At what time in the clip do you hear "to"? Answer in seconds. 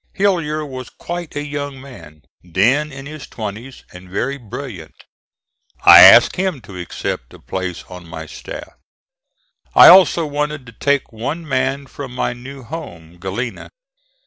6.61-6.79, 10.65-10.71